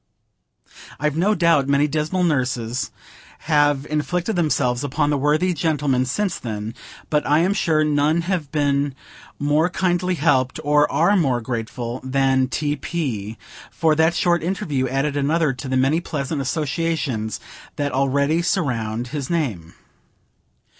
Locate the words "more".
9.37-9.69, 11.15-11.39